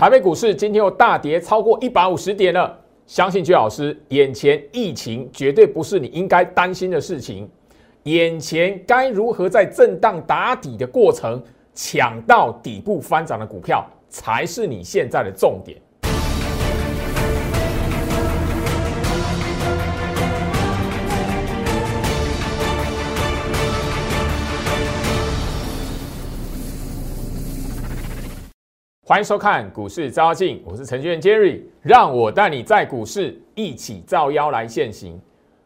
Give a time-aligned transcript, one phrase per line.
[0.00, 2.74] 台北股市今天又大跌超过一百五十点了，
[3.06, 7.46] 相信居老师，眼前疫情绝对不是你应该担心的事情，
[8.04, 11.38] 眼前该如何在震荡打底的过程
[11.74, 15.76] 抢到底部翻涨的股票，才是你现在的重点。
[29.10, 35.20] 欢迎收看股市招妖，我是程序员 Jerry，让我带你在股市一起照妖来现行。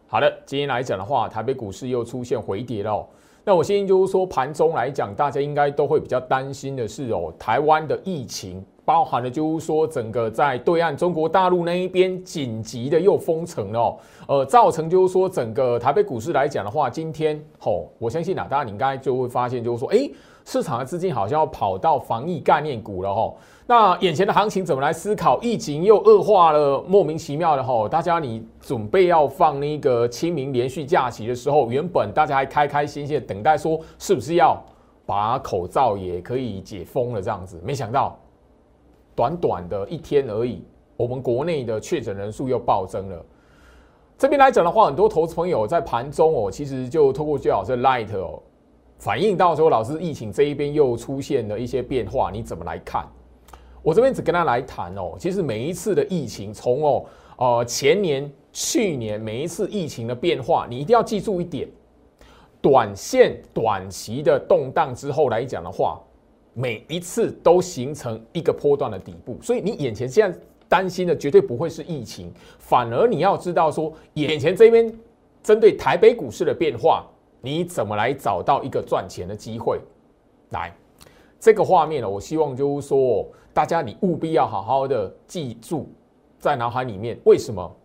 [0.06, 3.06] 好的，今天来讲的话，台北股市又出现回跌了。
[3.44, 13.94] 那我先就是说，盘中来讲，大家应该都会比较担心的是哦，台湾的疫情，包含了就是说，整个在对岸中国大陆那一边紧急的又封城了，
[14.26, 20.10] 呃，造成就是说，整个台北股市来讲的话，今天吼，我相信啊，大家你应该就会发现就是说，哎。
[20.44, 23.34] 市场的资金好像要跑到防疫概念股了哈，
[23.66, 25.40] 那眼前的行情怎么来思考？
[25.40, 34.62] 疫情又恶化了，莫名其妙的哈，大家你准备要放那个清明连续假期的时候，原本大家还开开心心等待说是不是要
[35.06, 38.14] 把口罩也可以解封了这样子，没想到
[39.14, 40.62] 短短的一天而已，
[40.98, 43.24] 我们国内的确诊人数又暴增了。
[44.18, 48.42] 这边来讲的话，很多投资朋友在盘中哦，其实就透过最好是 Light 哦。
[49.04, 53.06] 反映到说，老师疫情这一边又出现了一些变化，你怎么来看？
[53.82, 55.14] 我这边只跟他来谈哦。
[55.18, 57.04] 其实每一次的疫情，从哦
[57.36, 61.68] 呃前年、去年每一次疫情的变化，你一定要记住一点：
[62.62, 66.00] 短线、短期的动荡之后来讲的话，
[66.54, 69.36] 每一次都形成一个波段的底部。
[69.42, 74.90] 所以你眼前现在担心的绝对不会是疫情，反而你要知道说，眼前这边
[75.42, 77.04] 针对台北股市的变化。
[77.44, 79.78] 你怎么来找到一个赚钱的机会？
[80.50, 80.74] 来，
[81.38, 85.86] 这个画面呢，我希望就是说，大家你务必要好好的记住
[86.38, 87.20] 在脑海里面。
[87.24, 87.76] 为什么？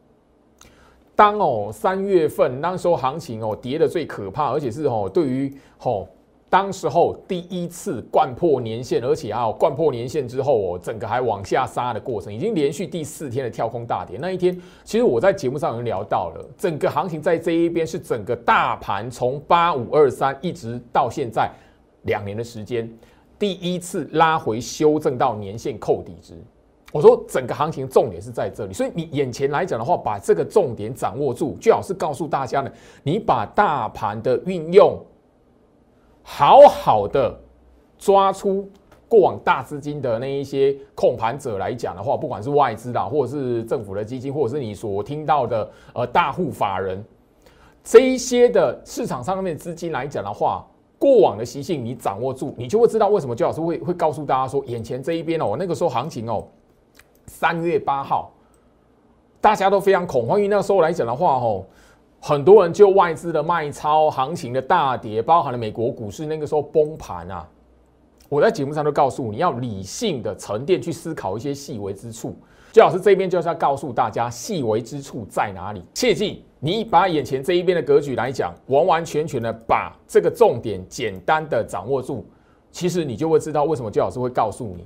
[1.14, 5.54] 当哦三月份那时候行情哦跌的最可怕，而且是哦对于
[5.84, 6.08] 哦。
[6.50, 14.18] 当时候第一次贯破年线，而且啊，贯破年线之后哦，整个还往下杀的过程，已经连续第四天的跳空大跌。
[14.20, 21.52] 那一天，其实我在节目上已经聊到了，整个行情在这一边是整个大盘从八五二三一直到现在
[22.06, 22.92] 两年的时间，
[23.38, 26.34] 第一次拉回修正到年线扣底值。
[26.92, 32.72] 我说整个行情重点是在这里，所以你眼前来讲的话，把这个重点掌握住，最好是告诉大家呢，
[33.04, 35.00] 你把大盘的运用。
[36.32, 37.36] 好好的
[37.98, 38.70] 抓出
[39.08, 47.04] 过往大资金的那一些控盘者来讲的话，不管是外资啦，或者是政府的基金，或者是你所听到的呃大户法人
[47.84, 50.64] 这一些的市场上面资金来讲的话，
[51.00, 56.48] 过往的习性你掌握住，你就会知道为什么周老师会会告诉大家说，眼前这一边哦，那个时候行情哦，
[57.26, 58.32] 三月八号
[59.42, 61.66] 大家都非常恐慌，因为那时候来讲的话哦。
[62.22, 67.48] 很多人就外资的卖超、行情的大跌，包含了美国股市那个时候崩盘啊。
[68.28, 72.36] 我在节目上都告诉你要理性的沉淀去思考一些细微之处。
[72.72, 75.84] 最老师这边就是要告诉大家细微之处在哪里。
[75.94, 82.24] 切记，你把眼前这一边的格局来讲，完完全全的把这个重点简单的掌握住，
[82.70, 84.86] 其实你就会知道为什么最老师会告诉你。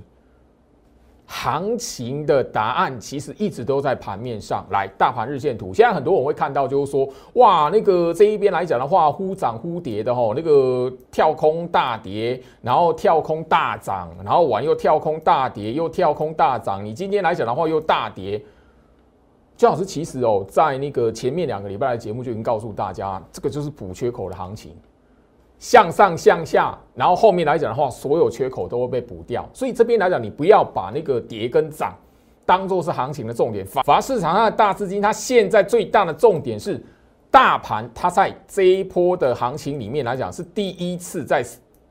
[1.26, 5.72] 行情的答案其实一直都在盘面上来，大盘日线图。
[5.72, 16.84] 现在很多人会看到，就是说，哇，那个这一边来讲的话，忽涨忽跌的吼，那个跳空大跌，然后跳空大涨，然后完又跳空大跌，又跳空大涨。
[16.84, 18.42] 你今天来讲的话又大跌，
[19.56, 24.76] 姜老师其实哦，在那个前面两个礼拜的节目就已经告诉大家，这个就是补缺口的行情。
[25.58, 29.48] 向上向下，然后后面来讲的话，所有缺口都会被补掉。
[29.52, 31.96] 所以这边来讲，你不要把那个跌跟涨
[32.44, 33.64] 当做是行情的重点。
[33.66, 36.82] 反而市场上的大资金，它现在最大的重点是
[37.30, 41.44] 大盘，它在这一波的行情里面来讲，是第一次在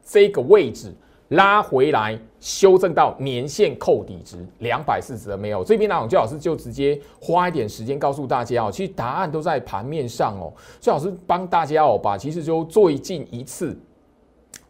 [0.05, 0.93] 这个位置。
[1.29, 5.63] 拉回来，修正到年线扣底值两百四十的没有？
[5.63, 10.53] 这边呢，最老师就直接花一点时间告诉大家哦，其实答案都在盘面上哦。
[10.79, 13.75] 最老师帮大家哦，把其实就最近一次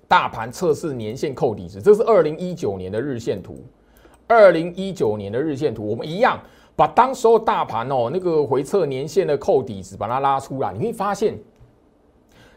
[0.07, 3.57] 大盘测试年线扣底值，这是二零一九年的日线图。
[4.25, 6.39] 二零一九年的日线图，我们一样
[6.77, 11.37] 把当时候大盘哦那个回测年线的扣底值把它拉出来，你会发现，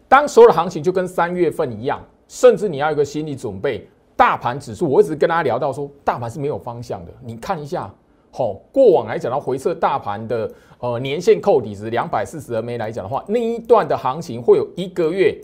[0.06, 2.00] 当时候的行情就跟三月份一样。
[2.28, 3.86] 甚至你要有个心理准备，
[4.16, 7.12] 大盘指数，我一直跟大家聊到说，大盘是没有方向的。
[7.24, 7.92] 你看一下，
[8.30, 10.50] 好，过往来讲到回撤大盘的
[10.80, 15.38] 呃年线扣底值两百四十 MA 来讲的话，那一段的行情会有一个月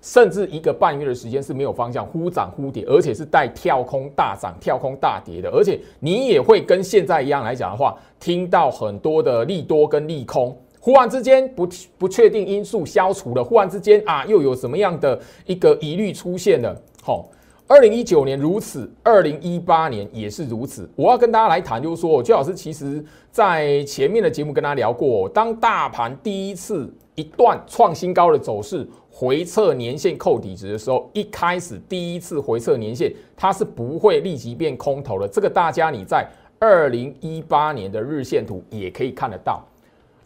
[0.00, 11.68] 甚至一个半月的时间是没有方向，忽涨忽跌，而且是带跳空大涨、跳空大跌的，而且你也会跟现在一样来讲的话，听到很多的利多跟利空，忽然之间不
[11.98, 16.74] 不确定因素消除了，忽然之间啊又有什么样的一个疑虑出现了？
[17.02, 17.28] 好，
[17.66, 20.90] 二零一九年如此，二零一八年也是如此。
[20.96, 28.88] 我要跟大家来谈，就是说，邱老师其实在前面的节目跟大家聊过，当大盘第一次一段创新高的走势。
[29.12, 35.28] 回测年线扣底值的时候，一开始第一次回测年线，它是不会立即变空头的。
[35.28, 36.26] 这个大家你在
[36.58, 39.62] 二零一八年的日线图也可以看得到。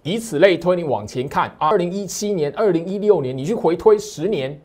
[0.05, 4.57] 以此类推，你往前看啊，二零一七年、二零一六年，你去回推十年，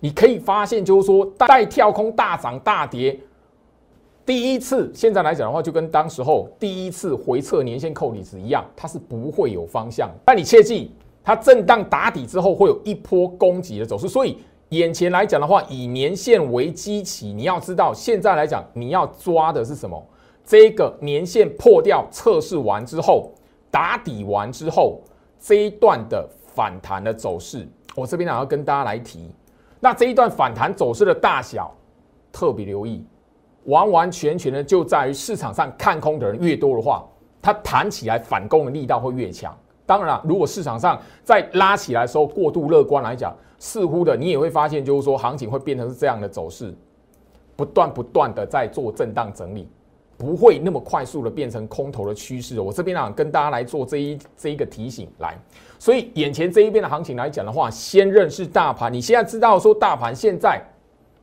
[0.00, 3.18] 你可以发现，就是说带跳空大涨大跌，
[4.26, 10.10] 第一次现在来讲的话，就跟当时候第一次回测年线扣底值一样，它是不会有方向。
[10.26, 10.92] 但你切记。
[11.28, 20.00] 它震荡打底之后，会有一波攻击的走势，所以眼前来讲的话，以年线为基期，你要知道，现在来讲，你要抓的是什么？
[20.44, 23.32] 这个年线破掉测试完之后，
[23.70, 25.00] 打底完之后，
[25.38, 29.30] 这一段的反弹的走势，我这边想要跟大家来提。
[29.80, 31.74] 那这一段反弹走势的大小，
[32.32, 33.04] 特别留意，
[33.64, 37.06] 完完全全的就在于市场上看空的人越多的话，
[37.42, 39.56] 它弹起来反攻的力道会越强。
[39.84, 46.74] 当然了，如果市场上在拉起来的时候过度乐观来讲，似乎的你也会发现，就是说行情会变成是这样的走势，
[47.54, 49.68] 不断不断的在做震荡整理，
[50.16, 52.60] 不会那么快速的变成空头的趋势。
[52.60, 55.36] 我这边啊跟大家来做这一这一个提醒来，
[55.78, 58.92] 所以眼前这一边的行情来讲的话，先认识大盘。
[58.92, 60.60] 你现在知道说大盘现在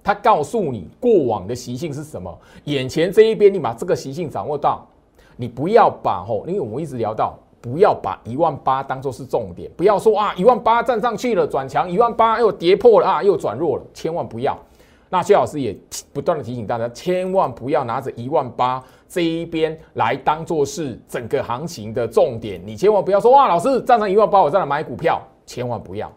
[0.04, 4.88] 它告诉你过往的习性是什么，眼前这一边你把这个习性掌握到，
[5.36, 7.38] 你不要把吼，因为我们一直聊到。
[7.64, 14.54] 不要把一万八当做是重点，不要说啊一万八站上去了转强，一万八又跌破了啊又转弱了，千万不要。
[15.14, 15.78] 那薛老师也
[16.12, 22.60] 不断的提醒大家，千万不要拿着一万八这一边来当做是整个行情的重点。
[22.66, 26.12] 你千万不要说哇，老师站上一万八我再来买股票，千万不要。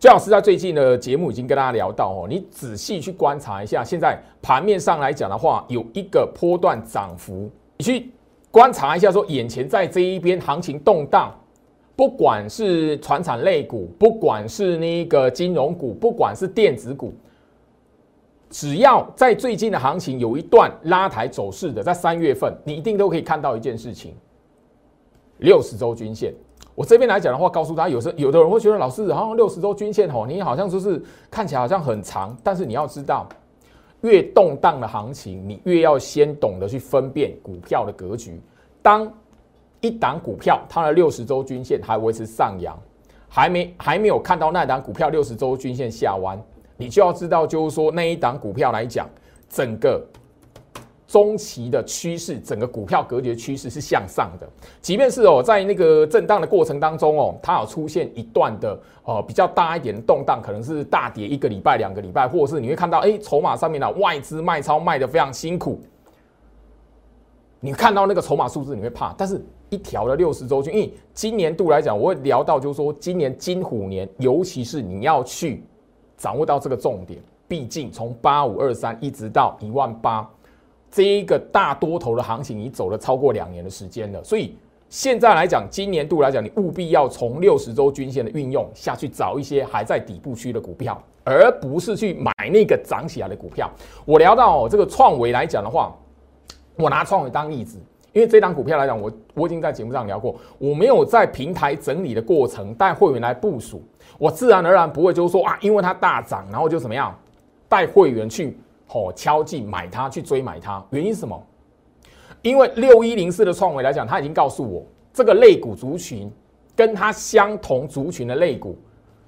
[0.00, 8.10] 薛老师在最近的节目已经跟大家聊到哦，你仔细去观察一下，现在盘面上来讲的话，有一个波段涨幅，你去。
[8.48, 11.30] 观察一下，说眼前在这一边行情动荡，
[11.94, 17.12] 不管是船产类股，不管是那个金融股，不管是电子股，
[18.56, 24.14] 只要在最近的行情有一段拉抬走势的，在三月份，你一定都可以看到一件事情：
[25.40, 26.32] 六十周均线。
[26.74, 30.98] 我这边来讲的话，告诉大家，有时有的人会觉得，老师好像六十周均线吼，你好像就是
[31.30, 33.28] 看起来好像很长，但是你要知道。
[34.00, 38.40] 越动荡的行情，你越要先懂得去分辨股票的格局。
[38.80, 39.06] 当
[39.82, 42.74] 一档股票它的六十周均线还维持上扬，
[43.28, 46.42] 还没还没有看到那档股票六十周均线下弯，
[46.76, 49.08] 你就要知道，就是说那一档股票来讲，
[49.48, 50.04] 整个。
[51.08, 54.48] 中期的趋势，整个股票格局趋势是向上的。
[54.82, 65.80] 即便是哦，在那个震荡的过程当中哦，它有出现一段的呃比较大一点的动荡，可能是大跌一个礼拜、两个礼拜，或者是你会看到哎，筹码上面的外资卖超卖的非常辛苦。
[67.60, 69.14] 你看到那个筹码数字，你会怕。
[69.16, 69.40] 但是
[69.70, 75.62] 一条的六十周均，因为今年度来讲，我会聊到就是说，今年金虎年，尤其是你要去
[76.16, 80.28] 掌握到这个重点，毕竟从八五二三一直到一万八。
[80.90, 84.56] 这一个大多头的行情，你走了超过两年的时间了，所以
[84.88, 93.70] 现在来讲，今年度来讲，你务必要从六十周均线的运用下去找一些还在底部区的股票，而不是去买那个涨起来的股票。
[94.06, 95.94] 我聊到这个创维来讲的话，
[96.76, 97.78] 我拿创维当例子，
[98.16, 103.82] 因为这档股票来讲，我我已经在节目上聊过，我没有在平台整理的过程带会员来部署，
[104.16, 107.14] 我自然而然不会就是说啊，因为它大涨，然后就怎么样
[107.68, 108.58] 带会员去。
[108.88, 111.46] 哦，敲进买它去追买它，原因是什么？
[112.40, 114.82] 因为六一零四的创维来讲，他已经告诉我，
[115.12, 116.32] 这个类股族群
[116.74, 118.78] 跟它相同族群的类股，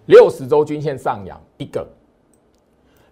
[0.07, 1.87] 六十周均线上扬一个，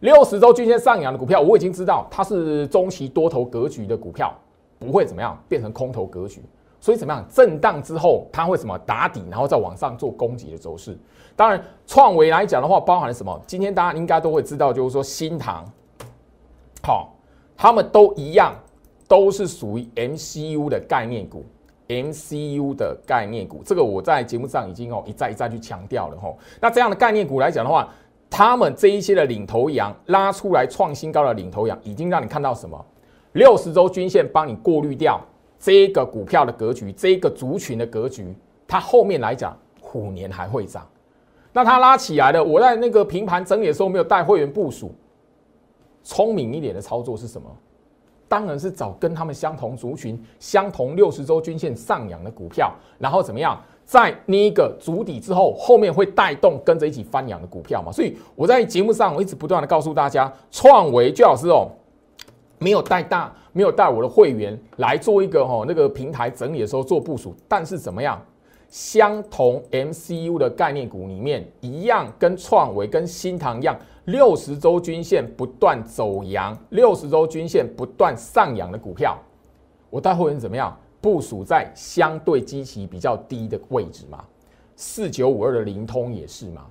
[0.01, 4.33] 六十周均线上扬的股票，我已经知道它是中期多头格局的股票，
[4.79, 6.43] 不会怎么样变成空头格局，
[6.81, 10.99] 所以怎么样震荡之后，它会什么打底，然后再往上做攻击的走势。
[11.35, 13.39] 当然，创维来讲的话，包含了什么？
[13.47, 15.65] 今天大家应该都会知道，就是说新塘。
[16.83, 17.15] 好，
[17.57, 18.55] 他们都一样，
[19.07, 21.45] 都是属于 MCU 的概念股
[21.89, 26.33] ，MCU 的概念股，这个我在节目上已经哦一再一再去强调了哈。
[26.61, 27.89] 那这样的概念股来讲的话，
[28.31, 32.83] 他们这一些的领头羊拉出来创新高的领头羊，已经让你看到什么？
[33.37, 35.21] 六十周均线帮你过滤掉
[35.59, 38.35] 这个股票的格局，这个族群的格局，
[38.67, 40.87] 它后面来讲虎年还会涨。
[41.53, 44.95] 那它拉起来了，我在那个平盘整理的时候没有带会员部署，
[46.03, 47.49] 聪明一点的操作是什么？
[48.27, 57.93] 当然是找跟他们相同族群、相同六十周均线上扬的股票，然后怎么样，在那个足底之后，后面会带动跟着一起翻扬的股票嘛？
[57.93, 61.69] 所以我在节目上我一直不断的告诉大家，创维最好是哦，
[62.59, 68.21] 没有带大，没有带我的会员来做一个哦那个平台整理的时候做部署，但是怎么样？
[68.69, 79.17] 相同 MCU 的概念股里面，一样跟创维、跟新唐一样，六十周均线不断走阳，六十周均线不断上扬的股票，
[79.89, 84.25] 我带会员怎么样部署在相对基期比较低的位置嘛？
[84.75, 86.67] 四九五二的灵通也是嘛？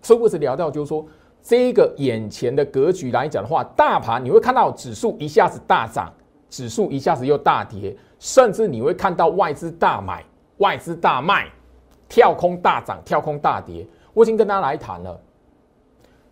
[0.00, 1.04] 所以我只聊到就是说，
[1.48, 6.12] 这个眼前的格局来讲的话，大盘你会看到指数一下子大涨，
[6.50, 10.22] 指数一下子又大跌，甚至你会看到外资大买。
[10.58, 11.46] 外资大卖，
[12.06, 13.86] 跳空大涨，跳空大跌。
[14.12, 15.18] 我已经跟大家来谈了，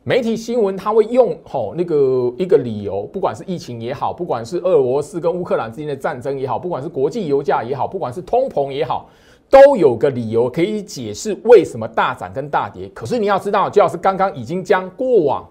[0.02, 9.08] 媒体新闻他会用吼那个一个理由，不管是疫情也好，不管是俄罗斯跟乌克兰之间的战争也好，不管是国际油价也好，不管是通膨也好，
[9.48, 12.88] 都有个理由可以解释为什么大涨跟大跌。
[12.94, 15.48] 可是你要知道，就要是刚刚已经将过往。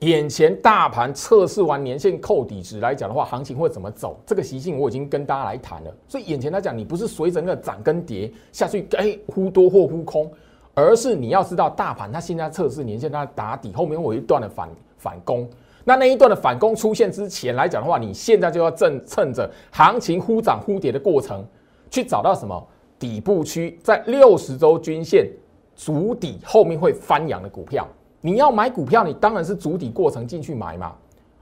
[0.00, 4.20] 眼前大盘测试完年线扣底值来讲的话，行情会怎么走？
[4.26, 5.90] 这个习性我已经跟大家来谈了。
[6.06, 10.30] 所以眼前来讲，你不是随着那个涨跟跌下去，哎，忽多或忽空，
[10.74, 15.48] 而是你要知道大盘它现在测试年线它打底，后面会有一段的反反攻。
[15.82, 21.42] 那那一段的反攻出现之前来讲的话，你现在就要正趁着行情忽涨忽跌的过程，
[21.90, 25.28] 去找到什么底部区，在六十周均线
[25.74, 27.86] 足底后面会翻扬的股票。
[28.20, 30.92] 你要买股票，你当然是足底过程进去买嘛，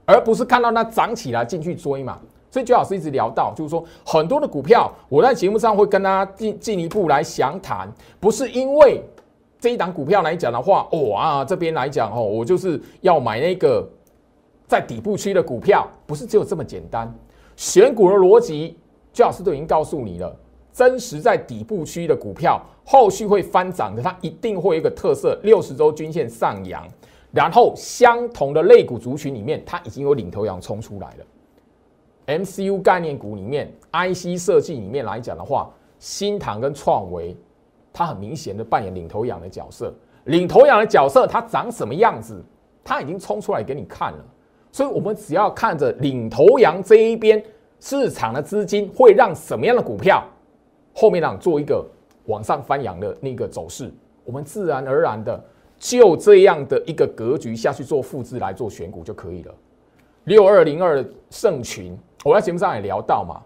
[0.05, 2.19] 而不是看到它涨起来进去追嘛。
[2.51, 9.03] 所以，周老师一直聊到，就是说很多的股票，我在节目上会跟大家进进一步来详谈，不是因为
[9.59, 13.85] 这一档股票来讲的话，哦啊这边来讲哦，我就是要买那个
[14.67, 17.13] 在底部区的股票，不是只有这么简单。
[17.57, 18.77] 选股的逻辑，
[19.11, 20.33] 周老师都已经告诉你了。
[20.75, 26.85] 真实在底部区的股票，后续会翻涨的，它一定会有一个特色：六十周均线上扬，
[27.31, 32.37] 然后相同的类股族群里面，它已经有领头羊冲出来了。
[32.39, 37.33] MCU 概念股里面，IC 设计里面来讲的话，新唐跟创维，
[37.93, 39.93] 它很明显的扮演领头羊的角色。
[40.25, 42.43] 领头羊的角色，它长什么样子，
[42.83, 44.25] 它已经冲出来给你看了。
[44.73, 47.41] 所以，我们只要看着领头羊这一边
[47.79, 50.21] 市场的资金会让什么样的股票。
[50.97, 51.85] 后面让做一个
[52.25, 53.91] 往上翻扬的那个走势，
[54.23, 55.43] 我们自然而然的
[55.77, 59.53] 就这样的一个格局下去做复制来做选股就可以了。
[60.23, 63.41] 六二零二盛群，我在节目上也聊到嘛。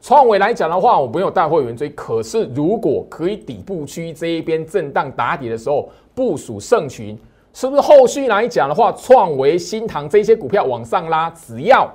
[0.00, 7.18] 创维来讲的话，我没有带会员追，可是如果可以底部区这一边震荡打底的时候部署盛群，
[7.52, 11.92] 是不是后续来讲的话，创维、新塘这些股票往上拉，只要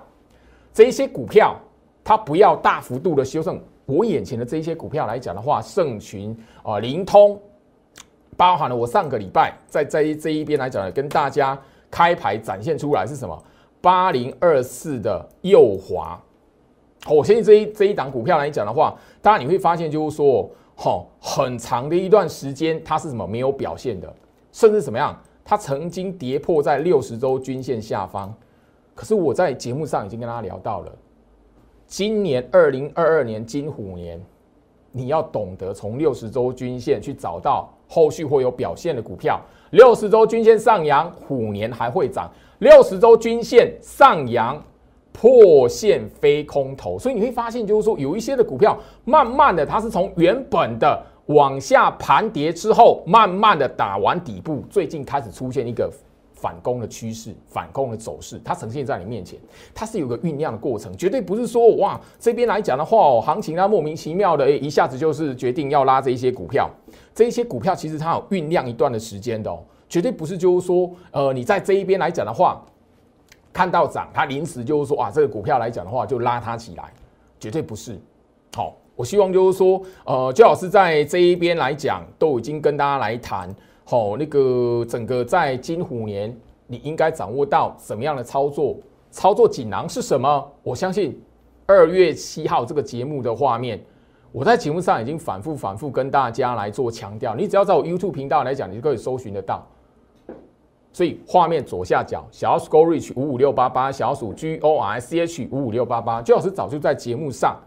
[0.73, 1.55] 这些股票
[2.03, 3.59] 它不要大幅度的修正。
[3.87, 7.39] 我眼前的这些股票来讲的话，盛群啊、灵通，
[8.35, 11.57] 包含了我上个礼拜在在这一边来讲呢，跟大家
[11.89, 13.43] 开牌展现出来是什么？
[13.79, 16.21] 八零二四的右华。
[17.09, 24.13] 我相信这一这一档股票来讲的话，当然你会发现就是说，哈，很长的一段时间它是什么没有表现的，
[24.51, 25.17] 甚至怎么样？
[25.45, 28.33] 它曾经跌破在六十周均线下方。
[28.93, 30.91] 可是我在节目上已经跟大家聊到了。
[31.87, 34.21] 今年二零二二年金虎年，
[34.91, 39.39] 你要懂得从六十周均线去找到后续会有表现的股票。
[39.71, 42.29] 六十周均线上扬，虎年还会涨；
[42.59, 44.61] 六十周均线上扬，
[45.13, 46.99] 破线飞空头。
[46.99, 55.89] 所以你会发现，就是说有一些的股票，慢慢的它是从原本的往下盘跌之后，慢慢的打完底部，最近开始出现一个。
[56.39, 59.39] 反攻的趋势，反攻的走势，它呈现在你面前，
[59.73, 66.69] 它是有个酝酿的过程，绝对不是说哇这边来讲的话哦，行情它莫名其妙的诶一下子就是决定要拉这一些股票，
[67.15, 72.63] 这一些股票其实它有酝酿一段的时间的哦，绝对不是就是说呃你在这一边来讲的话，
[73.51, 76.93] 看到涨它临时就是说啊这个股票来讲的话就拉它起来，
[77.39, 77.99] 绝对不是。
[78.55, 83.53] 好，我希望就是说呃最好是在这一边来讲都已经跟大家来谈。
[83.89, 88.75] 好，那个整个在金虎年，你应该掌握到什么样的操作？
[89.11, 90.45] 操作锦囊是什么？
[90.61, 91.17] 我相信
[91.65, 93.81] 二月七号这个节目的画面，
[94.33, 97.33] 我在节目上已经反复反复跟大家来做强调。
[97.33, 99.65] 你只要在我 YouTube 频道来讲，你就可以搜寻得到。
[100.91, 107.57] 所以画面左下角小鼠 Go Reach 五五六八八，小鼠 G O R C H 五五六八八，最老师早就在节目上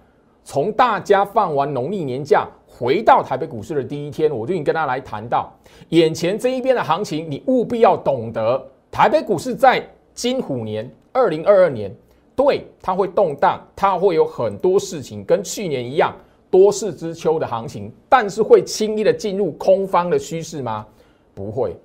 [0.43, 5.53] 从大家放完农历年假回到台北股市的第一天，我就已经跟大家来谈到，
[5.91, 11.95] 眼前这一边的行情，你务必要懂得，台北股市在金虎年二零二二年，
[12.35, 16.17] 对它会动荡，它会有很多事情跟去年一样
[16.51, 20.87] 多事之秋的行情，但是会轻易的进入空方的趋势吗？
[21.35, 21.77] 不会。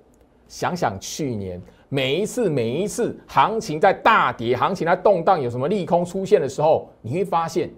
[0.47, 7.69] 想想去年每一次每一次行情在大跌、行情在动荡，有什么利空出现的时候，你会发现。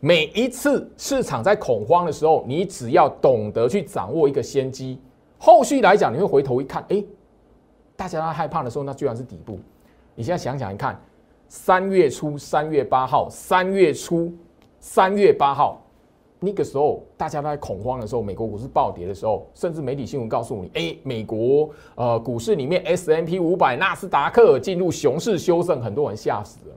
[0.00, 5.00] 每一次市场在恐慌的时候，你只要懂得去掌握一个先机，
[5.38, 7.04] 后续来讲，你会回头一看，哎，
[7.96, 9.58] 大家在害怕的时候，那居然是底部。
[10.14, 11.00] 你现在想想一看，
[11.48, 14.32] 三月初、三月八号、三月初、
[14.78, 15.82] 三月八号
[16.38, 26.76] 那个时候，大家都在恐慌的时候，美国股市暴跌的时候，甚至媒体新闻告诉你，哎，美国呃股市里面 S M P 五百、纳斯达克进入熊市修正，很多人吓死了。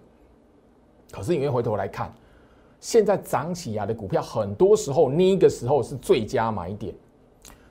[1.11, 2.11] 可是你会回头来看。
[2.81, 6.93] 现在涨起来的股票，很多时候那个时候是最佳买点。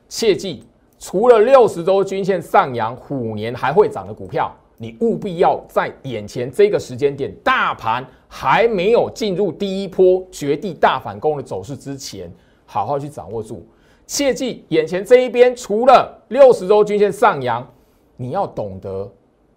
[0.08, 0.64] 切记，
[1.00, 12.32] 除了六十周均线上扬，虎年还会涨的股票，你务必要在眼前这个时间点，大盘还没有进入第一波绝地大反攻的走势之前，
[12.64, 13.66] 好好去掌握住。
[14.06, 17.68] 切记，眼前这一边除了六十周均线上扬，
[18.16, 19.12] 你要懂得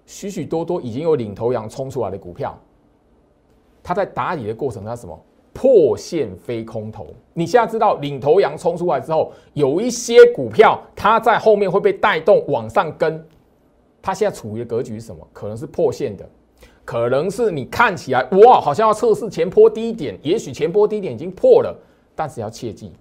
[0.07, 2.59] 许许多多已经有领头羊冲出来的股票，
[3.83, 5.19] 它在打底的过程，它什么？
[5.53, 13.23] 破线飞空头，你现在知道领头羊冲出来之后，有一些股票它在后面会被带动往上跟，
[14.01, 15.25] 它现在处于的格局是什么？
[15.31, 16.27] 可能是破线的，
[16.83, 21.79] 可能是你看起来哇，好像要测试前波低点，也许前波低点已经破了，
[22.15, 22.91] 但是要切记，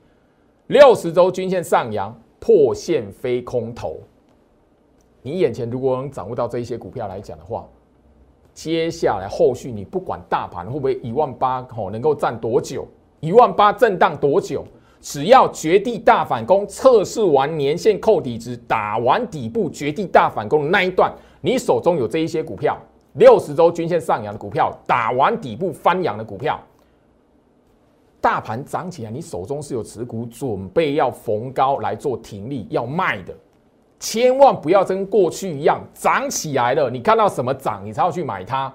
[0.66, 3.98] 六十周均线上扬，破线飞空头，
[5.22, 7.66] 你眼前如果能掌握到这一些股票来讲的话。
[8.54, 12.86] 接下来后续你不管大盘会不会一万八吼能够站多久，
[13.20, 14.64] 一万八震荡多久，
[15.00, 22.78] 只要绝地大反攻测试完年线扣底值，打完底部绝地大反攻的那一段，你手中有这一些股票，
[23.14, 26.60] 六十周均线上扬的股票，打完底部翻扬的股票，
[28.20, 33.34] 大盘涨起来，你手中是有持股，准备要逢高来做停利要卖的。
[34.02, 38.70] 千万不要跟过去一样涨起来了，你看到什么涨，你才要去买它。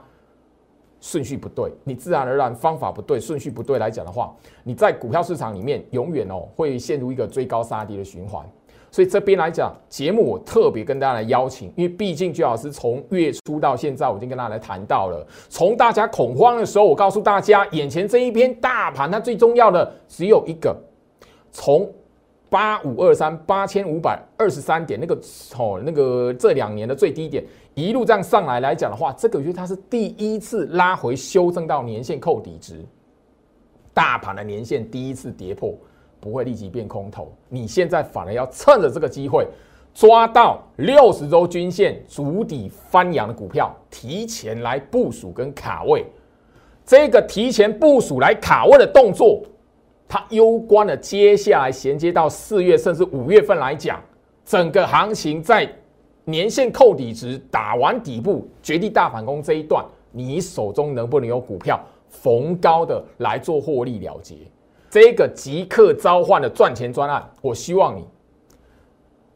[1.01, 8.41] 顺序不对，你自然而然方法不对，顺序不对来讲的话，你在股票市场里面永远哦会陷入一个追高杀低的循环。
[8.89, 20.73] 所以这边来讲，节目我特别跟大家来邀请，因为毕竟居老师从月初到现在，我已经跟大家来谈到了，从大家恐慌的时候，我告诉大家，眼前这一篇大盘，它最重要的只有一个，
[21.51, 21.85] 从。
[22.49, 25.13] 八五二三八千五百二十三点，那个
[25.57, 32.85] 哦，那个这两年的最低点，一路这样上来来讲的话，这个月它是第一次拉回修正到年线扣底值，
[33.93, 35.73] 大盘的年线第一次跌破，
[36.21, 37.33] 不会立即变空头。
[37.49, 39.45] 你现在反而要趁着这个机会，
[39.93, 46.05] 抓到六十周均线足底翻扬的股票，提前来部署跟卡位，
[46.85, 49.43] 这个提前部署来卡位的动作。
[50.07, 54.01] 它攸关了接下来衔接到四月甚至五月份来讲，
[54.45, 55.69] 整个行情在
[56.23, 64.35] 年线扣底值打完底部绝地大反攻这一段，你手中能不能有股票逢高的来做获利了结？
[64.89, 68.05] 这个即刻召唤的赚钱专案，我希望你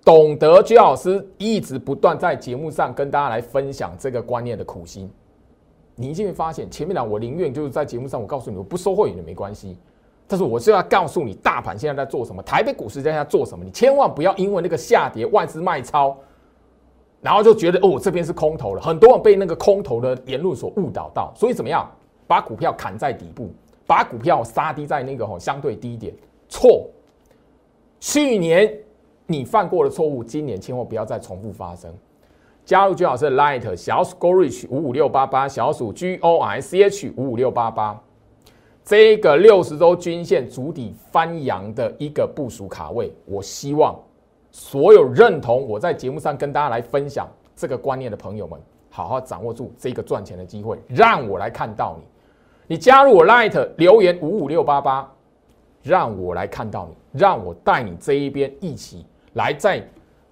[0.05, 5.11] 懂得居老师一直不断在节目上跟大家来分享这个观念的苦心。
[5.95, 9.77] 你一定会发现，前面两，我宁愿就是在节目上我告诉你，我不收会员的没关系。
[10.31, 16.15] 但是我是要告诉你，大盘现在在做什么，台北股市在在做什么，你千万不要因为那个下跌外资卖超，
[17.19, 21.85] 然后就觉得哦这边是空头了，很多人被那个空头的言论所误导到，所以怎么样，
[22.27, 23.49] 把股票砍在底部，
[23.85, 26.15] 把股票杀低在那个相对低点，
[26.47, 26.87] 错。
[27.99, 28.73] 去年
[29.27, 31.93] 你犯过的错误，今年千万不要再重复发生。
[32.63, 38.01] 加入最好是 Light 小鼠 Go Rich 五五六八八，小鼠 G O I C H 五五六八八。
[38.91, 43.97] 这个六十周均线足底翻阳的一个部署卡位，我希望
[44.51, 47.25] 所有认同我在节目上跟大家来分享
[47.55, 52.03] 这个观念的朋友们，好好掌握住这个赚钱的机会，让我来看到你。
[52.67, 55.09] 你加入我 Light 留言五五六八八，
[55.81, 59.81] 让我来看到你，让我带你这一边一起来在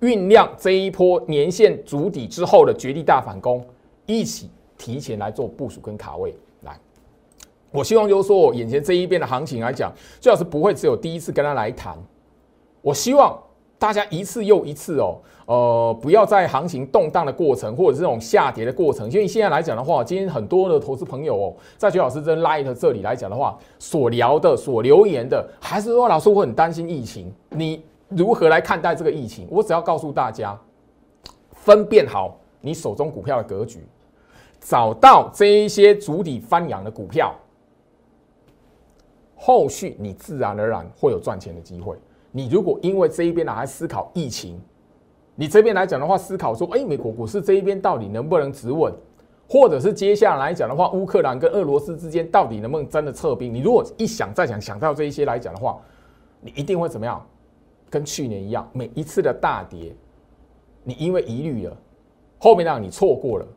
[0.01, 3.65] 酝酿这一波年线足底之后的绝地大反攻，
[4.05, 6.35] 一起提前来做部署跟卡位。
[7.71, 11.97] 我希望就是说，我眼前这一边的行情来讲，最好是不会只有第一次跟他来谈。
[12.81, 13.37] 我希望
[13.77, 29.47] 大家一次又一次哦，呃，不要在行情动荡的过程或者这种下跌的过程，因为现在来讲的话，今天很多的投资朋友哦，在徐老师这 Light 这里来讲的话，所聊的、所留言的，还是说老师我很担心疫情，你如何来看待这个疫情？
[29.51, 30.59] 我只要告诉大家，
[31.51, 33.85] 分辨好你手中股票的格局，
[34.59, 37.33] 找到这一些主底翻扬的股票，
[39.41, 41.95] 后续你自然而然会有赚钱的机会。
[42.31, 44.59] 你如果因为这一边来思考疫情，
[45.35, 48.93] 你这边来讲的话，思考说，哎，美国股市这一边到底能不能止稳，
[49.47, 53.53] 或者是接下来讲的话，乌克兰跟俄罗斯之间到底能不能真的撤兵？
[53.53, 55.79] 你如果一想再想，想到这一些来讲的话，
[56.41, 57.25] 你一定会怎么样？
[57.89, 59.95] 跟去年一样，每一次的大跌，
[60.83, 61.75] 你因为疑虑了，
[62.37, 63.47] 后面让你错过了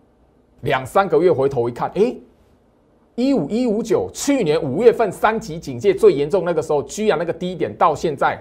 [0.63, 2.17] 两三个月，回头一看，哎，
[3.15, 8.39] 一五一五九，去年五月份三级警戒最严重那个时候，居然那个低点到现在。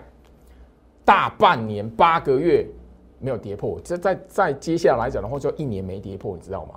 [1.04, 2.66] 大半年八个月
[3.20, 6.76] 没有跌破，这在在接下来讲的话，就一年没跌破，你知道吗？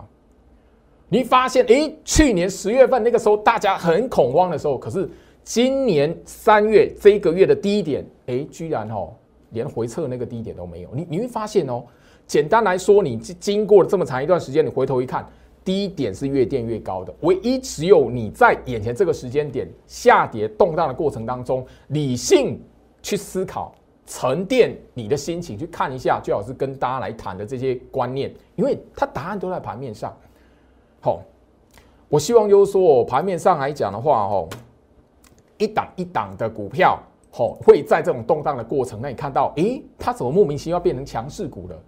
[1.10, 5.08] 你发现，诶，去年十月份那个时候大家很恐慌的时候，可是
[5.44, 9.12] 今年三月这一个月的低点，诶，居然哦
[9.50, 10.88] 连回撤那个低点都没有。
[10.94, 11.84] 你你会发现哦，
[12.26, 15.24] 简单来说，你经过了这么长一段时间，你回头一看，
[15.64, 17.14] 低点是越垫越高的。
[17.20, 22.60] 唯一只有你在眼前这个时间点下跌动荡的过程当中，理性
[23.02, 23.74] 去思考。
[24.06, 30.14] 沉淀你的心情去看一下，最好是跟大家来谈的这些观念，因为它答案都在盘面上。
[31.00, 31.22] 好，
[32.10, 34.46] 我希望就是说，盘面上来讲的话，哦，
[35.56, 37.02] 一档一档的股票，
[37.38, 41.82] 哦，会在这种动荡的过程，那你看到，诶，它怎么莫名其妙变成强势股了？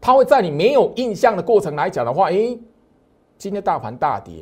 [0.00, 2.58] 它会在你没有印象的过程来讲的话，诶，
[3.42, 4.34] 今天大盘大跌，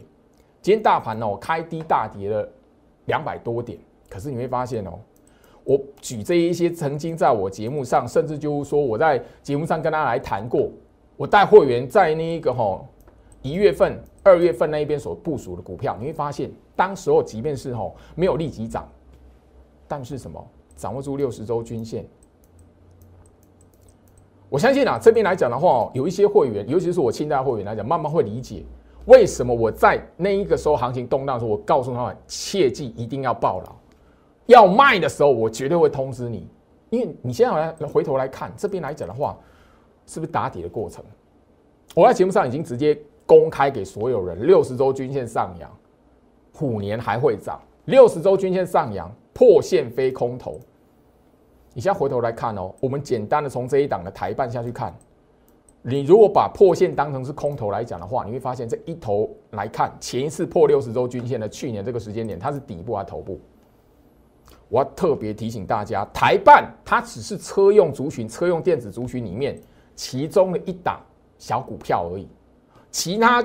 [0.60, 2.46] 今天大盘哦开低大跌了
[3.06, 3.78] 两百多点，
[4.10, 4.90] 可是你会发现哦。
[5.64, 10.68] 我举这一些曾经在我节目上，甚至就是说我在节目上跟大家来谈过，
[11.16, 12.78] 我带会员在那一个哈
[13.40, 18.86] 一月份、二月份那一边所部署的股票，你会发现，当时候即便是哈没有立即涨，
[19.88, 22.04] 但是什么掌握住六十周均线，
[24.50, 28.62] 我相信啊这边来讲的话，有一些会员，尤其是我清代会员来讲，慢慢会理解
[29.06, 33.72] 为什么我在那一个时候行情动荡的时候，我告诉他们切记一定要抱牢。
[34.46, 36.46] 要卖的时候，我绝对会通知你，
[36.90, 39.38] 因为你现在来回头来看这边来讲的话，
[40.06, 41.04] 是不是打底的过程？
[41.94, 45.70] 我在节目上已经直接公开给所有人，六十周均线上扬，
[46.52, 47.60] 虎年还会涨。
[47.86, 50.60] 六十周均线上扬，破线非空头。
[51.72, 54.94] 你现在回头来看哦，我们简单的从这一档的台半下去看，
[55.82, 63.40] 你如果把破线当成是空头来讲的话，你会发现这一头来看，前一次破六十周均线的去年这个时间点，它是底部还是头部？
[64.68, 69.58] 我要特别提醒大家，台办它只是车用族群、车用电子族群里面
[69.96, 71.00] 其中的一档
[71.38, 72.28] 小股票而已，
[72.90, 73.42] 其他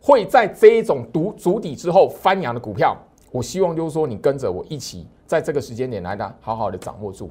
[0.00, 2.96] 会在这一种独足底之后翻扬的股票，
[3.30, 7.30] 我希望就是说你跟着我一起在这个时间点来的好好的掌握住。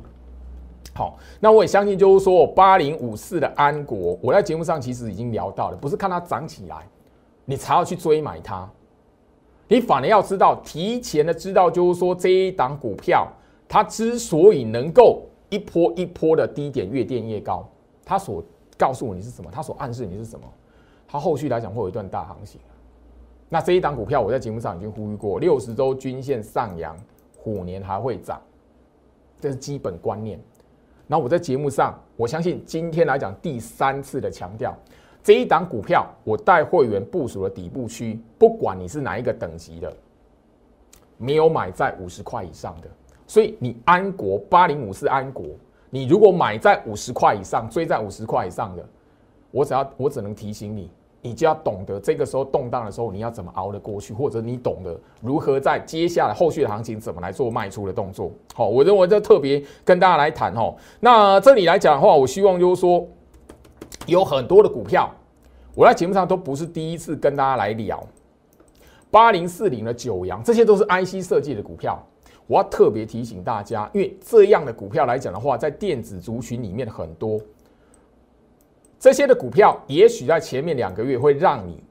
[0.94, 6.88] 好，那我也相信就是说八零五四的安国，我在节目上其实已经聊到了，不是看它涨起来，
[7.46, 8.68] 你才要去追买它。
[9.68, 13.28] 你反而要知道，提前的知道，就是说这一档股票，
[13.68, 17.68] 它之所以能够一波一波的低点越垫越高，
[18.06, 18.44] 它所
[18.78, 19.52] 告诉你是什么？
[19.52, 20.46] 它所暗示你是什么？
[21.08, 22.60] 它后续来讲会有一段大行情。
[23.50, 26.98] 那这一档股票，我在节目上已经呼吁过，六十周均线上扬，
[27.38, 28.42] 虎年还会涨，
[29.40, 30.40] 这是基本观念。
[31.08, 34.78] 那我在节目上，我相信今天来讲第三次的强调。
[35.24, 39.92] 这一档股票，我带会员部署了底部区，不管你是哪一个等级的，
[41.18, 42.88] 没有买在五十块以上的，
[43.26, 45.46] 所以你安国八零五是安国，
[45.90, 48.86] 你如果买在五十块以上，追在五十块以上的，
[49.52, 50.90] 我只要我只能提醒你，
[51.28, 58.32] 你就要懂得这个时候动荡的时候，你要怎么熬得过去，或者你懂得如何在接下来后续的行情怎么来做卖出的动作。
[58.56, 60.76] 好，我认为这特别跟大家来谈哦。
[61.00, 63.06] 那这里来讲的话，我希望就是说。
[64.06, 65.10] 有很多的股票，
[65.76, 68.02] 我在节目上都不是第一次跟大家来聊。
[69.12, 72.02] 八零四零的九阳，这些都是 IC 设计的股票。
[72.46, 77.38] 我要特别提醒大家，因为这样的股票来讲的话，在电子族群里面很多，
[79.00, 81.82] 这些的股票也许在前面两个月会让你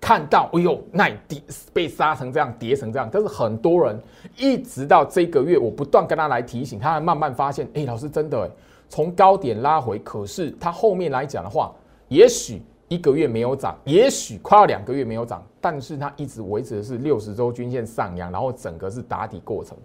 [0.00, 3.08] 看到，哎呦，那跌被杀成这样，跌成这样。
[3.12, 4.00] 但是很多人
[4.36, 8.50] 一直到这个月，我不断跟他来提醒，他慢慢发现，哎，老师真的哎。
[8.90, 11.74] 从高点拉回，可是他后面来讲的话，
[12.08, 19.76] 也许一个月没有涨，也许快要两个月没有涨，但是它一直维持的是六十周均线上扬，然后整个是打底过程。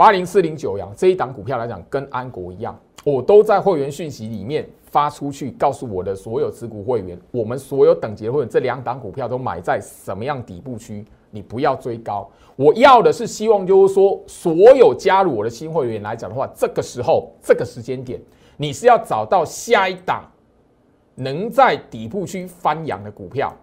[0.00, 12.26] 八零四零九阳这一档股票来讲，跟安国一样，我都在会员讯息里面发出去，告诉我的所有持股会员，我们所有等级的会员，这两档股票都买在什么样底部区，你不要追高。
[12.56, 18.18] 我要的是希望，就是说，所有加入我的新会员来讲的话，这个时候这个时间点，
[18.56, 20.24] 你是要找到下一档
[21.14, 23.54] 能在底部区翻扬的股票，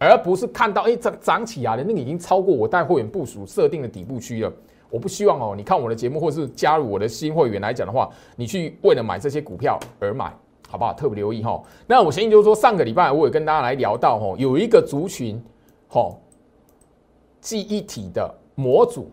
[0.00, 4.52] 而不是看到哎涨涨起来了，那个已经超过我带会员部署设定的底部区了。
[4.94, 10.32] 我不希望哦，你看我的节目或是加入我的新会员来讲的话，你去为了买这些股票而买，
[10.68, 10.94] 好不好？
[10.94, 11.60] 特别留意哈。
[11.88, 15.42] 那我相信就是说，上个礼拜我也跟大家来聊到哈，有一个族群，
[15.88, 16.14] 哈，
[17.40, 19.10] 记忆体的模组，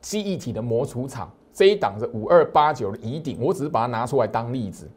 [0.00, 4.88] 记忆体的模组厂这一档是五二八九的乙顶，我只是把它拿出来当例子。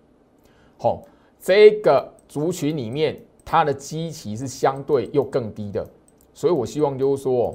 [0.77, 1.01] 好，
[1.41, 5.85] 这个族群里面它的基期是相对又更低的，
[6.33, 7.53] 所以我希望就是说。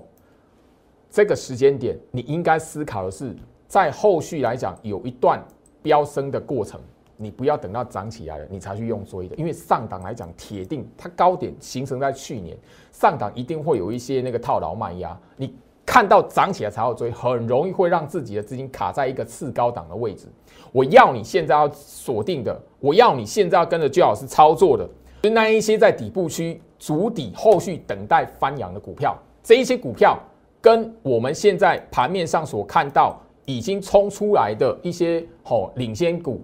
[1.11, 3.35] 这个时间点，你应该思考的是，
[3.67, 5.43] 在后续来讲有一段
[5.83, 6.81] 飙升的过程，
[7.17, 9.35] 你不要等到涨起来了，你才去用追的。
[9.35, 12.57] 因为上档来讲，铁定它高点形成在去年，
[12.93, 15.19] 上档一定会有一些那个套牢卖压。
[15.37, 15.53] 你
[15.85, 20.29] 看到涨起来才要追，很容易会让自己的资金卡在一个次高档的位置。
[20.71, 24.89] 我要你现在要锁定的，我要你现在要跟着居老师操作的，
[25.25, 30.17] 是那一些在底部区筑底，后续等待翻扬的股票，这一些股票。
[30.61, 36.43] 跟我们现在盘面上所看到已经冲出来的一些好领先股，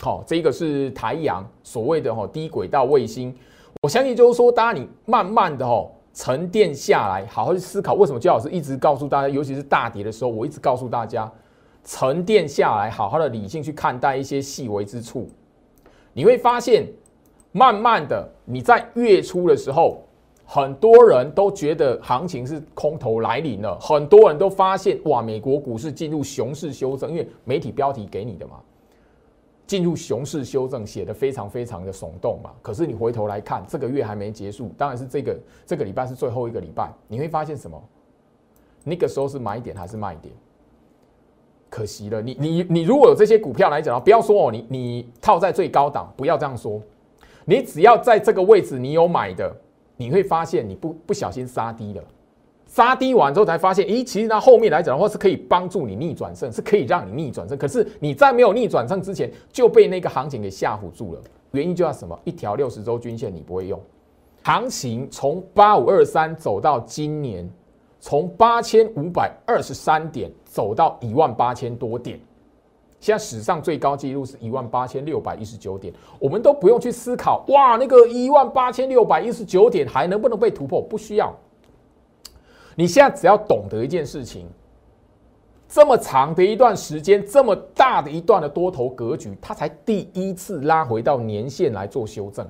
[0.00, 3.34] 好，这个是台阳所谓的哈低轨道卫星，
[3.82, 11.30] 我相信就是说，当你慢慢的哈沉淀下来，好好去思考，为什么焦老师一直告诉大家，尤其是大跌的时候，我一直告诉大家，
[11.84, 15.28] 沉淀下来，好好的理性去看待一些细微之处，
[16.12, 16.86] 你会发现，
[17.50, 20.04] 慢慢的你在月初的时候。
[20.50, 28.58] 很多人都觉得行情是空头来临了，很多人都发现哇，美国股市进入熊市修正，因为媒体标题给你的嘛，
[29.66, 32.50] 进入熊市修正写的非常非常的耸动嘛。
[32.62, 37.78] 可是你回头来看，这个月还没结束，当然是这个这个礼拜是最后一个礼拜，你会发现什么？
[38.84, 40.34] 那个时候是买点还是卖点？
[41.68, 46.80] 可惜了，你你你如果有这些股票来讲不要说哦，你你套在最高档，不要这样说，
[47.44, 49.54] 你只要在这个位置你有买的。
[49.98, 52.02] 你会发现，你不不小心杀低了，
[52.66, 57.58] 杀低完之后才发现，咦，其实它后面来讲的话是可以帮助你逆转胜，是可以让你逆转胜。
[57.58, 61.20] 可是你在没有逆转胜之前就被那个行情给吓唬住了。
[61.50, 62.18] 原因就要什么？
[62.24, 63.80] 一条六十周均线你不会用。
[64.44, 67.50] 行情从八五二三走到今年，
[67.98, 72.20] 从八千五百二十三点走到一万八千多点。
[73.00, 80.82] 现在史上最高纪录是一万八千六百一十九点，我们都不用去思考，哇，那个一万八千六百一十九点还能不能被突破？
[80.82, 81.32] 不需要。
[82.74, 84.48] 你现在只要懂得一件事情，
[85.68, 92.44] 这么长的一段时间，这么大的一段的多头格局，它才第一次拉回到年线来做修正。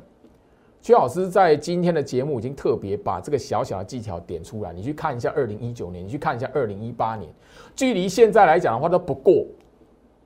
[0.80, 7.30] 薛老师在今天的节目已经特别把这个小小的技巧点出来，你去看一下二零一九年，你去看一下二零一八年，
[7.74, 9.44] 距离现在来讲的话都不过。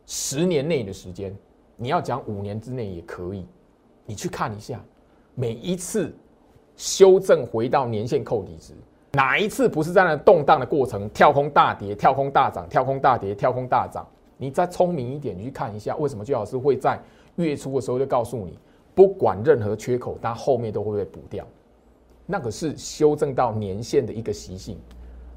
[0.06, 1.36] 十年内的时间，
[1.76, 3.46] 你要讲五年之内也可以。
[4.04, 4.84] 你去看一下，
[5.34, 6.14] 每一次
[6.76, 8.74] 修正回到年限扣底值，
[9.12, 14.06] 哪一次不是在那动荡的过程，跳空大跌、跳空大涨、跳空大跌、跳空大涨？
[14.36, 17.00] 你再聪明一点，你去看一下，为什么最老师会在
[17.36, 18.58] 月初的时候就告诉你，
[18.94, 21.46] 不管任何缺口，它后面都会被补掉。
[22.26, 24.76] 那个是修正到年限的一个习性，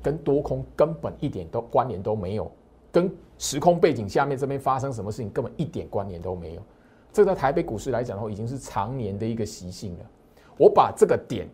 [0.01, 2.51] 跟多空根本一点都关联都没有。
[2.95, 6.61] 跟时空背景下面这边发生什么事情根本一点关联都没有，
[7.11, 10.05] 这在台北股市来讲的话，已经是常年的一个习性了。
[10.57, 11.45] 我把这个点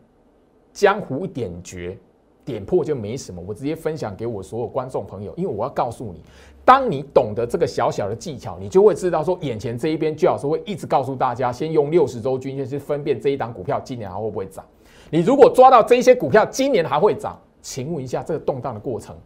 [0.72, 1.98] 江湖点绝，
[2.46, 6.22] 点破就没什么，我直接分享给我所有观众朋友，因为我要告诉你，
[6.64, 14.64] 当你懂得这个小小的技巧，你就会知道说，眼前这一边最好是会一直告诉大家，先用六十周均线去分辨这一档股票今年还会不会涨。
[15.10, 19.18] 你如果抓到这些股票今年还会涨，请问一下这个动荡的过程，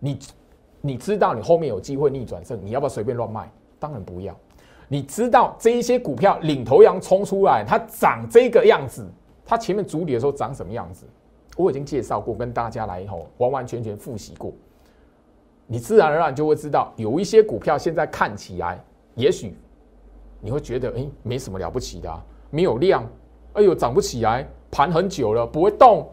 [0.00, 0.18] 你。
[0.86, 3.50] 你知道你后面有机会逆转胜，你要不要随便乱卖？
[3.78, 4.36] 当然不要。
[4.86, 9.02] 你知道这一些股票领头羊冲出来，它长这个样子，
[9.46, 11.06] 它前面主底的时候长什么样子？
[11.56, 14.52] 我已经介绍过，跟大家来以后完完全全复习过。
[15.66, 18.78] 你自然而然就会知道，有一些股票现在看起来，
[19.14, 19.56] 也许
[20.38, 23.08] 你会觉得，哎，没什么了不起的，没有量，
[23.54, 26.06] 哎呦，涨不起来，盘很久了不会动，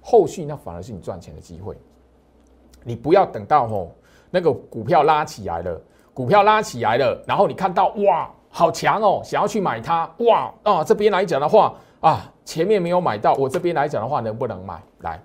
[0.00, 1.76] 后续那反而是你赚钱的机会。
[2.84, 3.92] 你不要等到吼
[4.30, 5.80] 那个股票拉起来了，
[6.12, 14.82] 股票拉起来了，然后你看到哇好强哦，想要去买它哇啊这边来讲的话啊前面没有买到，我这边来讲的话能不能买？
[15.00, 15.20] 来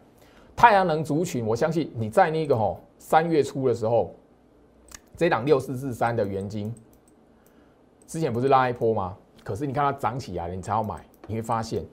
[0.56, 4.13] 太阳能族群，我相信你在那个吼三月初的时候，
[5.18, 6.74] 这档六四四三的原金，
[8.06, 9.16] 之前不是拉一波吗？
[9.44, 10.96] 可是你看它涨起来了，你才要买，
[11.28, 11.84] 你会发现，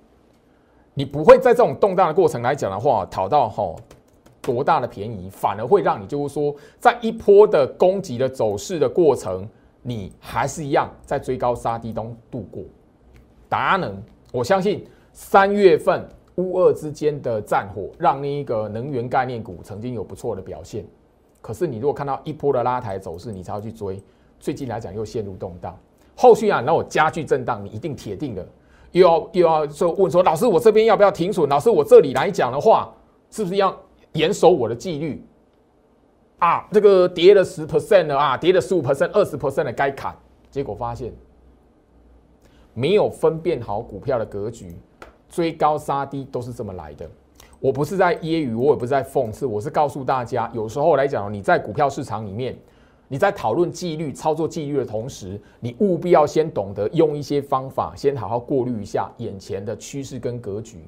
[0.94, 3.76] 你不会在这种动荡的过程来讲的话，讨到吼
[4.40, 9.48] 多大的便宜，反而会让你就是说，在一波的攻击的走势的过程，
[9.82, 12.62] 你还是一样在追高杀低中度过。
[13.48, 14.00] 达能，
[14.32, 20.84] 我相信三月份乌二之间的战火，让那一个能源概念股曾经有不错的表现。
[21.42, 24.02] 可是你如果看到一波的拉抬走势，你才要去追。
[24.38, 25.78] 最近来讲又陷入动荡，
[26.16, 28.46] 后续啊，那我加剧震荡，你一定铁定的
[28.92, 31.48] 又要又要说问说，老师我这边要不要停损？
[31.48, 32.90] 老师我这里来讲的话，
[33.30, 33.76] 是不是要
[34.12, 35.24] 严守我的纪律
[36.38, 36.66] 啊？
[36.72, 40.14] 这个跌了十 percent 了啊，跌了十五 percent、二十 percent 的该砍，
[40.50, 41.12] 结果发现。
[42.72, 44.76] 没有分辨好股票的格局，
[45.28, 47.08] 追高杀低都是这么来的。
[47.58, 52.56] 我不是在揶揄，我也不是在讽刺，我是告诉大家，有时候来讲，你在股票市场里面，
[53.08, 60.78] 你在讨论纪律、操作纪律的同时，你务必要先懂得用一些方法，先好好过滤一下眼前的趋势跟格局。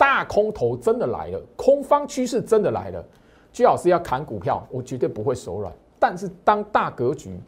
[0.00, 3.04] 大空头真的来了，空方趋势真的来了，
[3.52, 5.70] 居老师要砍股票，我绝对不会手软。
[5.98, 7.38] 但是当大格局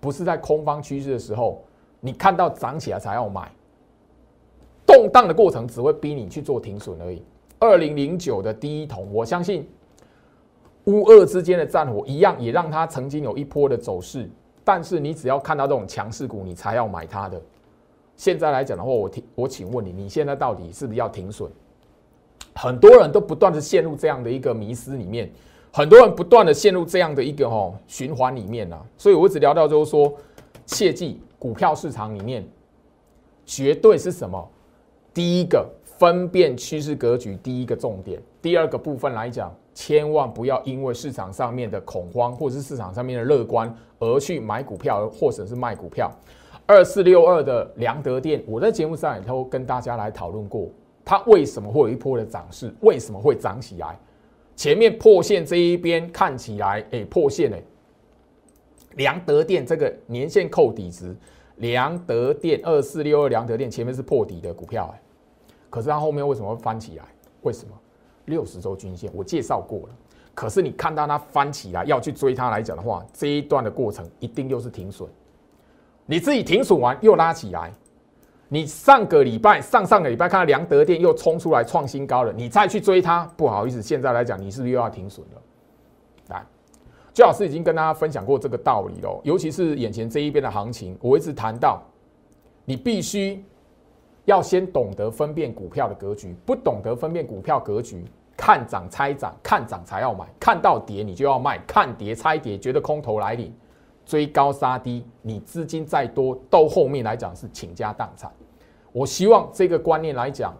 [0.00, 1.62] 不是在空方趋势的时候，
[2.00, 3.52] 你看到涨起来才要买，
[4.86, 7.22] 动荡的过程只会逼你去做停损而已。
[7.58, 9.68] 二零零九的第一桶，我相信
[10.84, 14.26] 乌俄之间的战火一样，也让它曾经有一波的走势。
[14.64, 17.38] 但是你只要看到这种强势股，你才要买它的。
[18.16, 21.52] 现在来讲的话，我听我请问你，你现在到底是不是要停损？
[22.60, 25.30] 很多人都不断的陷入这样的一个迷失里面，
[25.72, 28.84] 很多人不断的陷入这样的一个哦循环里面啊。
[28.96, 30.12] 所以我一直聊到就是说，
[30.66, 31.20] 切记。
[31.38, 32.44] 股票市场里面，
[33.46, 34.50] 绝对是什么？
[35.14, 38.20] 第一个分辨趋势格局，第一个重点。
[38.42, 46.10] 第二个部分来讲，千万不要因为市场上面的恐慌，或者是市场上面的乐观，而去买股票，或者是卖股票。
[46.66, 50.68] 二四六二的良德店，我在节目上也都跟大家来讨论过，
[51.08, 52.70] 它为什么会有一波的涨势？
[52.82, 53.98] 为什么会涨起来？
[54.54, 57.62] 前面破线这一边看起来，哎，破线哎。
[58.96, 61.16] 良德店这个年线扣底值，
[61.56, 65.00] 良德店二四六二，良德店前面是破底的股票哎，
[65.70, 67.04] 可是它后面为什么会翻起来？
[67.40, 67.72] 为什么？
[68.26, 69.94] 六十周均线我介绍过了，
[70.34, 75.08] 可是你看到它翻起来要去追它来讲的话，这一段的过程一定又是停损，
[76.04, 77.72] 你自己停损完又拉起来，
[78.48, 85.42] 你上个礼拜、上上个礼拜看到良德店又冲出来创新高了，你再去追它，不好意思，现在来讲你是不是又要停损了？
[86.28, 86.44] 来。
[87.12, 91.82] 最老师已经跟大家分享过这个道理喽，尤其是眼前这一边的行情，我一直谈到，
[92.64, 93.44] 你必须
[94.24, 98.04] 要先懂得分辨股票的格局，不懂得分辨股票格局，
[98.36, 103.52] 看涨猜涨，看涨才要买，看到跌你就要卖，看跌猜跌，觉得空头来临，
[104.06, 108.30] 追高杀低，你资金再多，到后面来讲是倾家荡产。
[108.98, 110.52] 我希望这个观念来讲，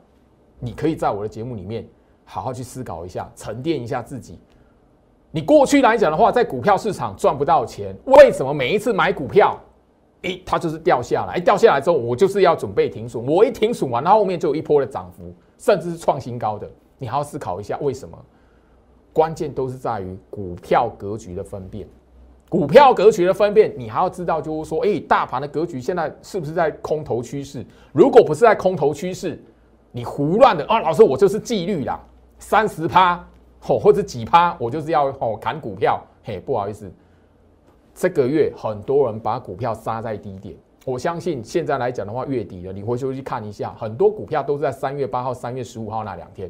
[0.60, 1.84] 你可以在我的节目里面
[2.24, 4.38] 好好去思考一下，沉淀一下自己。
[5.32, 9.58] 你过去来讲的话，在股票市场赚不到钱，为什么每一次买股票，
[10.22, 18.16] 诶，它就是掉下来，掉下来之后，我就是要准备停损，我一停损完，它后面就有一波的涨幅，甚至是创新高的，你还要思考一下为什么？
[19.12, 21.88] 关键都是在于股票格局的分辨，
[22.48, 27.64] 股票格局的分辨，你还要知道，就是说，诶，大盘的格局现在是不是在空头趋势？
[27.92, 29.42] 如果不是在空头趋势，
[29.92, 32.00] 你胡乱的啊，老师，我就是纪律啦，
[32.38, 33.24] 三十趴。
[33.66, 36.00] 哦，或者几趴，我就是要哦砍股票。
[36.22, 36.88] 嘿，不好意思，
[37.92, 40.54] 这个月很多人把股票杀在低点。
[40.84, 46.48] 我相信现在来讲的话，月底了，你回去去看一下，很多股票都是在三月八号、三月十五号那两天。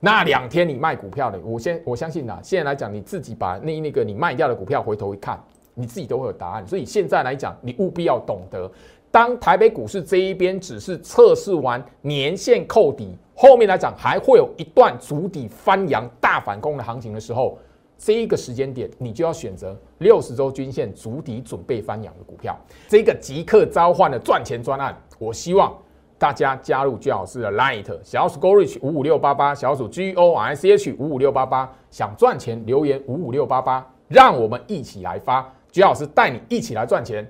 [0.00, 5.42] 那两天你卖股票的，我先我相信呐，现在来讲，你自己把那那个你卖掉的股票回头一看，
[5.74, 6.66] 你自己都会有答案。
[6.66, 8.70] 所以现在来讲，你务必要懂得。
[9.10, 17.58] 当台北股市这一边只是测试完年线扣底，后面来讲还会有一段足底翻扬大反攻的行情的时候，
[17.96, 22.56] 这一个时间点你就要选择六十周均线足底准备翻扬的股票，
[22.86, 25.76] 这个即刻召唤的赚钱专案，我希望
[26.18, 37.26] 大家加入居老师的 Light 小鼠 Go Reach 五五六八八小鼠 G O R C H 五五六八八，想赚钱留言五五六八八，让我们一起来发，居老师带你一起来赚钱。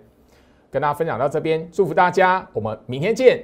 [0.71, 3.43] 跟大家分享到这边，祝福大家，我们明天见。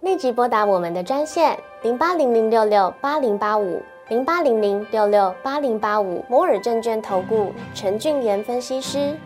[0.00, 9.16] 立即拨打我们的专线零八零零六六八零八五零八零零六六八零八五摩尔证券投顾陈俊言分析师。